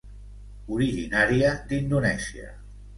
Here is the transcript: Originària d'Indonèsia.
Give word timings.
Originària 0.77 1.53
d'Indonèsia. 1.69 2.53